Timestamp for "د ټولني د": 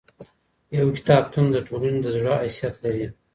1.51-2.07